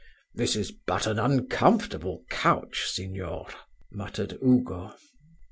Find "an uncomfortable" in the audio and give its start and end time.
1.05-2.23